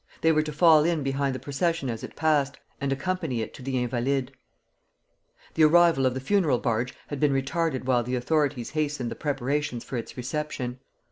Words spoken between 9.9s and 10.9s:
its reception.